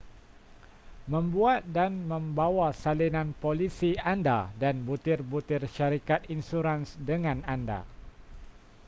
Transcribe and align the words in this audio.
membuat 1.13 1.61
dan 1.77 1.91
membawa 2.11 2.67
salinan 2.83 3.29
polisi 3.43 3.91
anda 4.13 4.39
dan 4.63 4.75
butir-butir 4.87 5.61
syarikat 5.75 6.21
insurans 6.35 6.89
dengan 7.09 7.37
anda 7.55 7.79